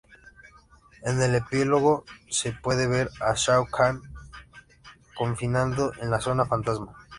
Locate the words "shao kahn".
3.35-4.01